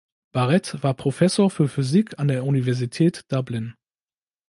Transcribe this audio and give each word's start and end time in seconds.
Barrett 0.31 0.81
war 0.81 0.95
Professor 0.95 1.51
für 1.51 1.67
Physik 1.67 2.17
an 2.17 2.27
der 2.27 2.43
Universität 2.43 3.23
Dublin. 3.31 3.75